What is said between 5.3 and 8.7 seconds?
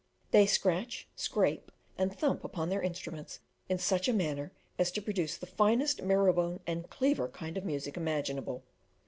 the finest marrowbone and cleaver kind of music imaginable.